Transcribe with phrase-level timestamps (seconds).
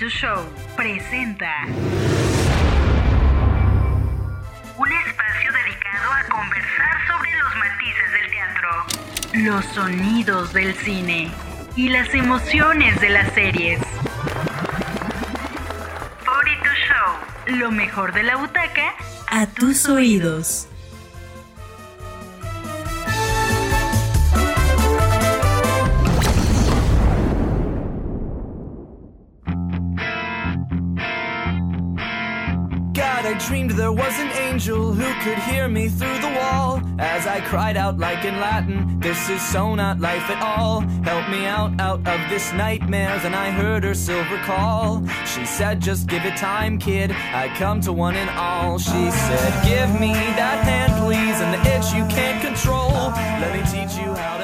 [0.00, 1.66] to Show presenta
[4.78, 8.70] un espacio dedicado a conversar sobre los matices del teatro,
[9.34, 11.30] los sonidos del cine
[11.76, 13.78] y las emociones de las series.
[16.24, 18.94] 42 Show, lo mejor de la butaca
[19.28, 20.66] a tus oídos.
[33.46, 37.76] Dreamed there was an angel who could hear me through the wall as I cried
[37.76, 40.80] out like in Latin, This is so not life at all.
[40.80, 43.18] Help me out, out of this nightmare.
[43.20, 45.02] Then I heard her silver call.
[45.24, 47.10] She said, Just give it time, kid.
[47.12, 48.78] I come to one and all.
[48.78, 53.10] She said, Give me that hand, please, and the itch you can't control.
[53.40, 54.39] Let me teach you how.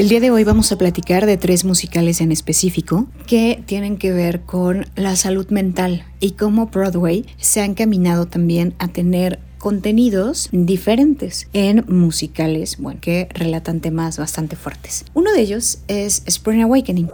[0.00, 4.12] El día de hoy vamos a platicar de tres musicales en específico que tienen que
[4.12, 10.48] ver con la salud mental y cómo Broadway se ha encaminado también a tener contenidos
[10.52, 15.04] diferentes en musicales, bueno, que relatan temas bastante fuertes.
[15.12, 17.10] Uno de ellos es Spring Awakening.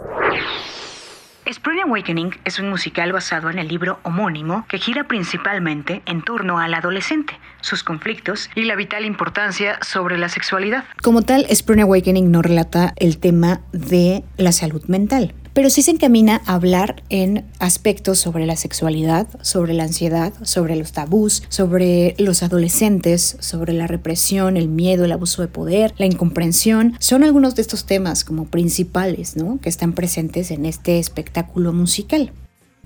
[1.49, 6.59] Spring Awakening es un musical basado en el libro homónimo que gira principalmente en torno
[6.59, 10.83] al adolescente, sus conflictos y la vital importancia sobre la sexualidad.
[11.01, 15.89] Como tal, Spring Awakening no relata el tema de la salud mental, pero sí se
[15.89, 22.13] encamina a hablar en aspectos sobre la sexualidad, sobre la ansiedad, sobre los tabús, sobre
[22.19, 26.95] los adolescentes, sobre la represión, el miedo, el abuso de poder, la incomprensión.
[26.99, 29.59] Son algunos de estos temas como principales, ¿no?
[29.59, 32.33] Que están presentes en este espectáculo musical.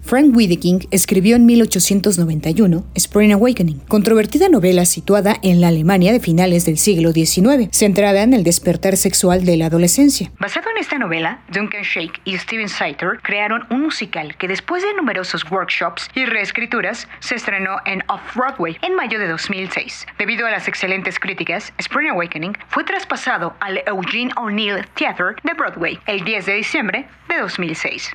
[0.02, 6.66] Frank Wiedeking escribió en 1891 Spring Awakening, controvertida novela situada en la Alemania de finales
[6.66, 10.32] del siglo XIX, centrada en el despertar sexual de la adolescencia.
[10.40, 14.94] Basado en esta novela, Duncan Shake y Steven Saiter crearon un musical que después de
[14.96, 20.08] numerosos workshops y reescrituras se estrenó en Off-Broadway en mayo de 2006.
[20.18, 26.00] Debido a las excelentes críticas, Spring Awakening fue traspasado al Eugene O'Neill Theatre de Broadway
[26.08, 28.12] el 10 de diciembre de 2006.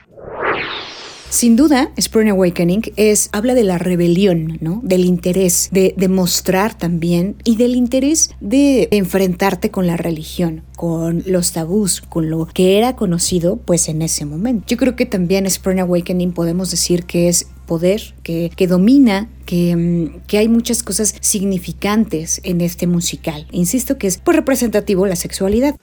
[1.31, 4.81] Sin duda, Spring Awakening es, habla de la rebelión, ¿no?
[4.83, 11.53] Del interés de demostrar también y del interés de enfrentarte con la religión, con los
[11.53, 14.65] tabús, con lo que era conocido pues en ese momento.
[14.69, 19.77] Yo creo que también Spring Awakening podemos decir que es poder, que, que domina, que,
[19.77, 23.47] mm, que, hay muchas cosas significantes en este musical.
[23.51, 25.77] Insisto que es por representativo la sexualidad.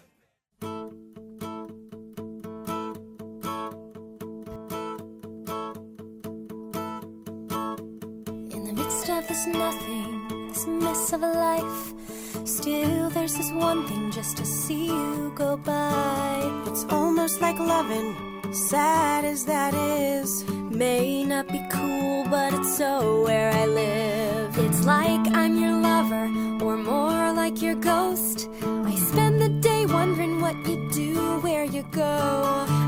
[14.13, 16.63] Just to see you go by.
[16.67, 18.16] It's almost like loving,
[18.53, 20.45] sad as that is.
[20.69, 24.57] May not be cool, but it's so where I live.
[24.59, 26.25] It's like I'm your lover,
[26.63, 28.49] or more like your ghost.
[28.61, 32.16] I spend the day wondering what you do, where you go.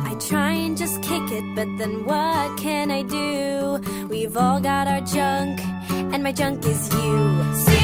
[0.09, 3.81] I try and just kick it, but then what can I do?
[4.09, 5.59] We've all got our junk,
[6.13, 7.75] and my junk is you.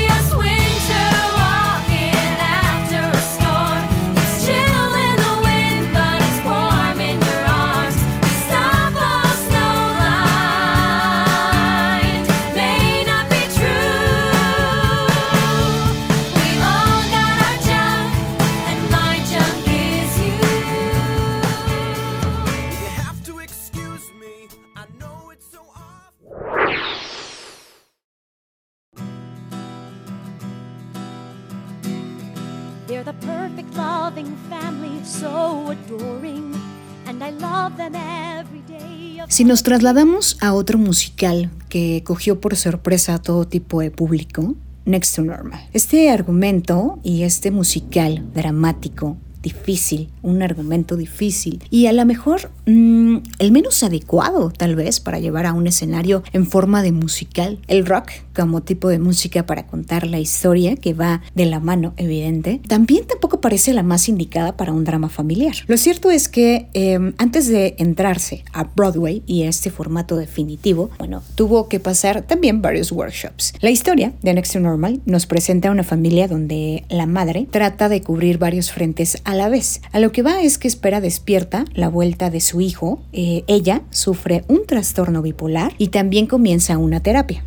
[39.27, 44.55] Si nos trasladamos a otro musical que cogió por sorpresa a todo tipo de público,
[44.85, 45.61] Next to Normal.
[45.73, 53.17] Este argumento y este musical dramático difícil, un argumento difícil y a lo mejor mm,
[53.39, 57.59] el menos adecuado tal vez para llevar a un escenario en forma de musical.
[57.67, 61.93] El rock como tipo de música para contar la historia que va de la mano
[61.97, 65.55] evidente, también tampoco parece la más indicada para un drama familiar.
[65.67, 70.89] Lo cierto es que em, antes de entrarse a Broadway y a este formato definitivo,
[70.97, 73.53] bueno, tuvo que pasar también varios workshops.
[73.59, 77.89] La historia de Next to Normal nos presenta a una familia donde la madre trata
[77.89, 79.81] de cubrir varios frentes a la vez.
[79.91, 83.01] A lo que va es que espera despierta la vuelta de su hijo.
[83.13, 87.43] Eh, ella sufre un trastorno bipolar y también comienza una terapia.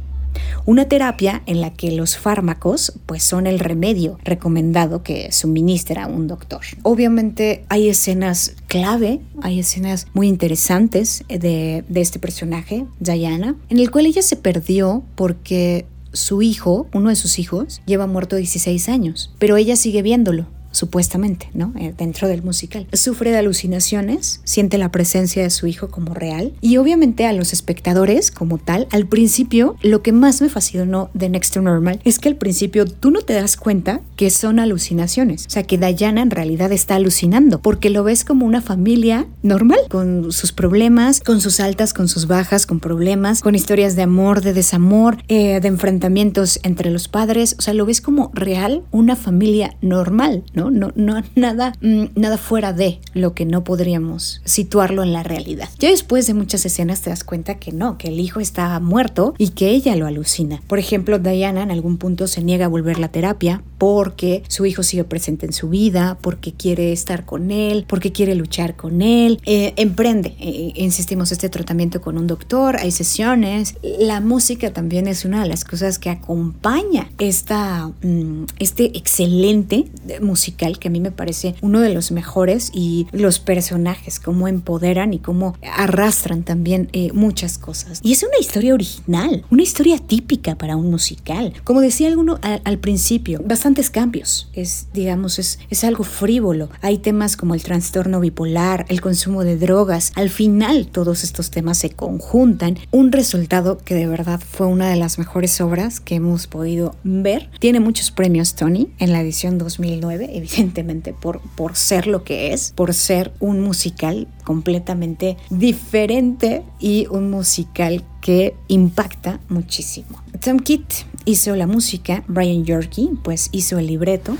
[0.66, 6.26] Una terapia en la que los fármacos pues son el remedio recomendado que suministra un
[6.26, 6.62] doctor.
[6.82, 13.90] Obviamente hay escenas clave, hay escenas muy interesantes de, de este personaje, Diana, en el
[13.90, 19.34] cual ella se perdió porque su hijo, uno de sus hijos, lleva muerto 16 años,
[19.38, 21.72] pero ella sigue viéndolo supuestamente, ¿no?
[21.78, 22.86] Eh, dentro del musical.
[22.92, 27.52] Sufre de alucinaciones, siente la presencia de su hijo como real y obviamente a los
[27.52, 32.18] espectadores como tal, al principio lo que más me fascinó de Next to Normal es
[32.18, 36.22] que al principio tú no te das cuenta que son alucinaciones, o sea que Diana
[36.22, 41.40] en realidad está alucinando porque lo ves como una familia normal, con sus problemas, con
[41.40, 45.68] sus altas, con sus bajas, con problemas, con historias de amor, de desamor, eh, de
[45.68, 50.63] enfrentamientos entre los padres, o sea, lo ves como real, una familia normal, ¿no?
[50.70, 50.92] ¿No?
[50.94, 55.68] No, nada, mm, nada fuera de lo que no podríamos situarlo en la realidad.
[55.78, 59.34] Ya después de muchas escenas te das cuenta que no, que el hijo está muerto
[59.38, 60.62] y que ella lo alucina.
[60.66, 64.66] Por ejemplo, Diana en algún punto se niega a volver a la terapia porque su
[64.66, 69.02] hijo sigue presente en su vida, porque quiere estar con él, porque quiere luchar con
[69.02, 69.40] él.
[69.44, 73.76] Eh, emprende, eh, insistimos, este tratamiento con un doctor, hay sesiones.
[73.82, 79.86] La música también es una de las cosas que acompaña esta, mm, este excelente
[80.20, 85.12] música que a mí me parece uno de los mejores y los personajes, cómo empoderan
[85.12, 88.00] y cómo arrastran también eh, muchas cosas.
[88.02, 91.52] Y es una historia original, una historia típica para un musical.
[91.64, 94.48] Como decía alguno al, principio, bastantes cambios.
[94.52, 96.68] Es, digamos, es, es algo frívolo.
[96.82, 100.12] Hay temas como el trastorno bipolar, el consumo de drogas.
[100.16, 102.78] Al final todos estos temas se conjuntan.
[102.90, 107.50] Un resultado que de verdad fue una de las mejores obras que hemos podido ver.
[107.58, 112.72] Tiene muchos premios Tony en la edición 2009 evidentemente por, por ser lo que es,
[112.74, 120.22] por ser un musical completamente diferente y un musical que impacta muchísimo.
[120.40, 120.92] Tom Kitt
[121.24, 124.36] hizo la música, Brian Yorkie pues hizo el libreto.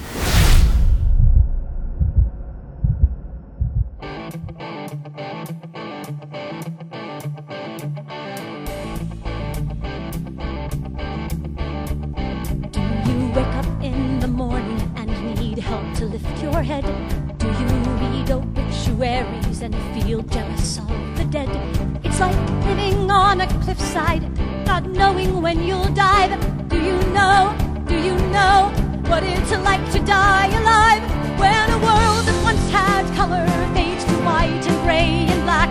[19.64, 21.48] and feel jealous of the dead.
[22.04, 24.22] It's like living on a cliffside,
[24.66, 26.32] not knowing when you'll dive.
[26.68, 27.56] Do you know,
[27.86, 28.70] do you know
[29.06, 31.02] what it's like to die alive?
[31.40, 35.63] When a world that once had color fades to white and gray and black.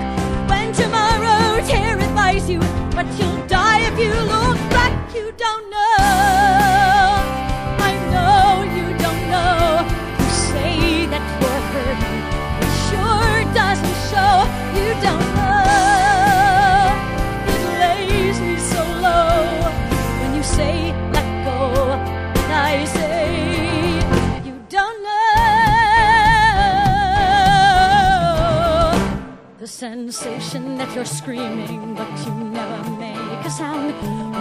[29.84, 33.92] Sensation that you're screaming, but you never make a sound.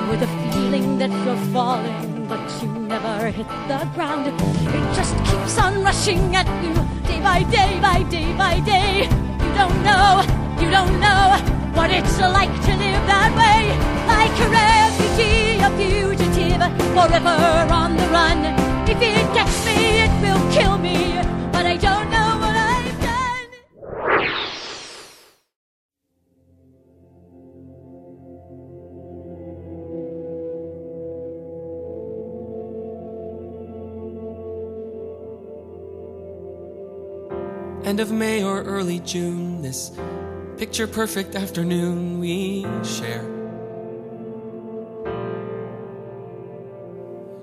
[0.09, 4.25] With a feeling that you're falling, but you never hit the ground.
[4.29, 6.73] It just keeps on rushing at you,
[7.11, 8.91] day by day, by day by day.
[9.43, 10.23] You don't know,
[10.63, 11.23] you don't know
[11.75, 13.61] what it's like to live that way.
[14.15, 16.63] Like a refugee, a fugitive,
[16.95, 17.42] forever
[37.93, 39.93] end of May or early June, this
[40.57, 43.23] picture perfect afternoon we share.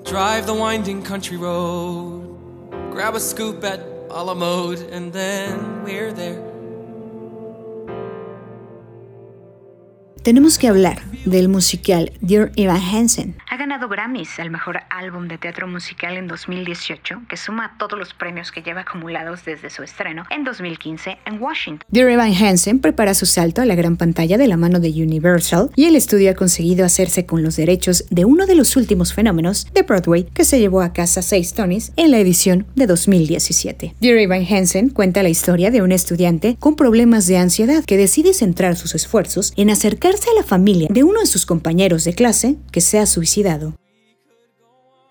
[0.05, 2.35] Drive the winding country road,
[2.89, 3.79] grab a scoop at
[4.09, 6.48] a la mode, and then we're there.
[10.23, 13.35] Tenemos que hablar del musical Dear Evan Hansen.
[13.49, 18.13] Ha ganado Grammys al mejor álbum de teatro musical en 2018, que suma todos los
[18.13, 21.85] premios que lleva acumulados desde su estreno en 2015 en Washington.
[21.89, 25.71] Dear Evan Hansen prepara su salto a la gran pantalla de la mano de Universal
[25.75, 29.67] y el estudio ha conseguido hacerse con los derechos de uno de los últimos fenómenos
[29.73, 33.95] de Broadway que se llevó a casa seis Tonys en la edición de 2017.
[34.01, 38.33] Dear Evan Hansen cuenta la historia de un estudiante con problemas de ansiedad que decide
[38.33, 42.57] centrar sus esfuerzos en acercar a la familia de uno de sus compañeros de clase
[42.71, 43.75] que se ha suicidado.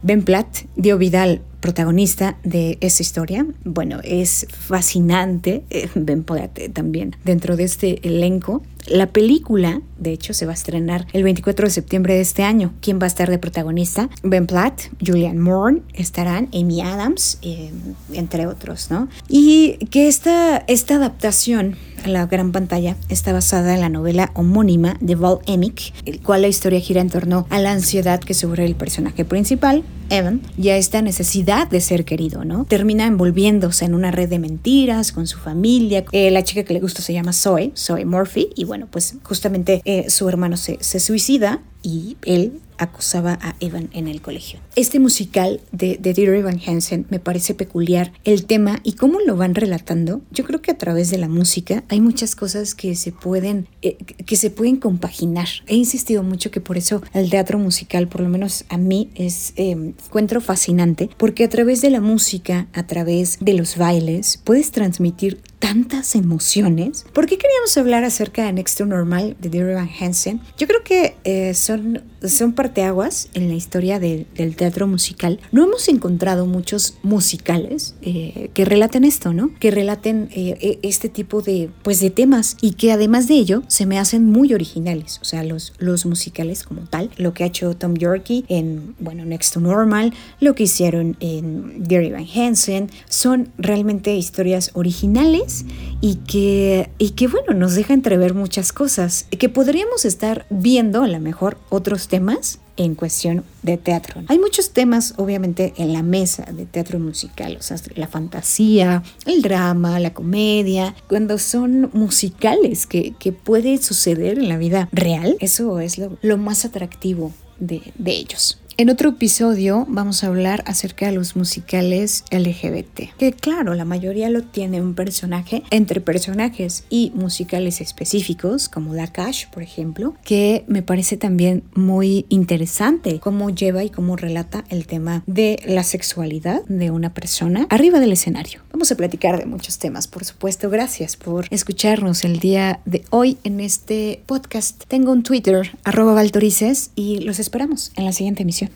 [0.03, 3.47] Ben Platt dio Vidal protagonista de esta historia.
[3.65, 8.63] Bueno, es fascinante, eh, Ben Platt también dentro de este elenco.
[8.87, 12.73] La película, de hecho, se va a estrenar el 24 de septiembre de este año.
[12.81, 14.09] ¿Quién va a estar de protagonista?
[14.23, 17.71] Ben Platt, Julianne Moore, estarán Amy Adams, eh,
[18.13, 19.09] entre otros, ¿no?
[19.29, 24.97] Y que esta, esta adaptación a la gran pantalla está basada en la novela homónima
[25.01, 28.65] de Val Emick, el cual la historia gira en torno a la ansiedad que sufre
[28.65, 32.65] el personaje principal, Evan, y a esta necesidad de ser querido, ¿no?
[32.65, 36.05] Termina envolviéndose en una red de mentiras con su familia.
[36.13, 39.83] Eh, la chica que le gusta se llama Zoe, Zoe Murphy, y bueno, pues justamente
[39.85, 44.61] eh, su hermano se, se suicida y él acusaba a Evan en el colegio.
[44.77, 48.13] Este musical de, de Dear Evan Hansen me parece peculiar.
[48.25, 51.85] El tema y cómo lo van relatando, yo creo que a través de la música
[51.89, 55.49] hay muchas cosas que se pueden, eh, que se pueden compaginar.
[55.67, 59.53] He insistido mucho que por eso el teatro musical, por lo menos a mí, es
[59.57, 64.71] eh, encuentro fascinante, porque a través de la música, a través de los bailes, puedes
[64.71, 67.05] transmitir tantas emociones.
[67.13, 70.41] ¿Por qué queríamos hablar acerca de Next to Normal de Dear Evan Hansen?
[70.57, 75.41] Yo creo que eh, son, son parteaguas en la historia del teatro musical.
[75.53, 79.51] No hemos encontrado muchos musicales eh, que relaten esto, ¿no?
[79.59, 83.87] Que relaten eh, este tipo de, pues, de temas y que además de ello se
[83.87, 85.19] me hacen muy originales.
[85.23, 89.25] O sea, los, los musicales como tal, lo que ha hecho Tom Yorkie en, bueno,
[89.25, 95.65] Next to Normal, lo que hicieron en Dear Evan Hansen, son realmente historias originales
[96.03, 101.09] y que, y que, bueno, nos deja entrever muchas cosas, que podríamos estar viendo a
[101.09, 104.23] lo mejor otros temas en cuestión de teatro.
[104.29, 109.43] Hay muchos temas, obviamente, en la mesa de teatro musical, o sea, la fantasía, el
[109.43, 115.81] drama, la comedia, cuando son musicales que, que puede suceder en la vida real, eso
[115.81, 118.61] es lo, lo más atractivo de, de ellos.
[118.81, 124.31] En otro episodio vamos a hablar acerca de los musicales LGBT, que claro, la mayoría
[124.31, 130.65] lo tiene un personaje entre personajes y musicales específicos, como La Cash, por ejemplo, que
[130.69, 136.65] me parece también muy interesante cómo lleva y cómo relata el tema de la sexualidad
[136.67, 138.61] de una persona arriba del escenario.
[138.71, 140.71] Vamos a platicar de muchos temas, por supuesto.
[140.71, 144.85] Gracias por escucharnos el día de hoy en este podcast.
[144.87, 148.68] Tengo un Twitter, arroba Valtorices, y los esperamos en la siguiente emisión.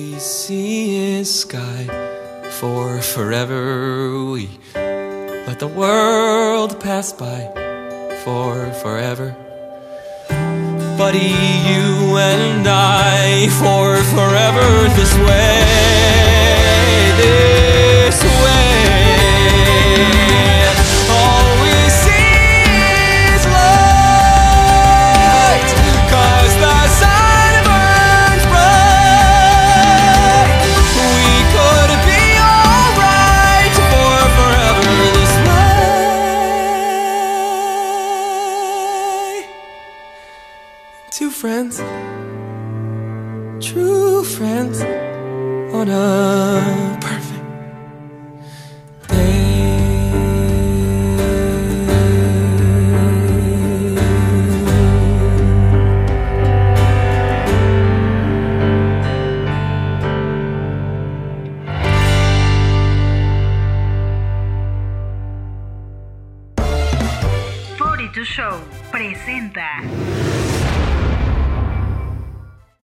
[0.00, 1.84] We see is sky
[2.58, 4.32] for forever.
[4.32, 7.40] We let the world pass by
[8.24, 9.36] for forever.
[10.96, 11.36] Buddy,
[11.70, 15.60] you and I for forever this way,
[17.20, 17.59] this